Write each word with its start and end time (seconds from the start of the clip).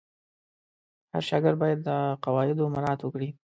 هر 1.13 1.23
شاګرد 1.29 1.57
باید 1.63 1.79
د 1.87 1.89
قواعدو 2.23 2.65
مراعت 2.75 2.99
وکړي. 3.03 3.29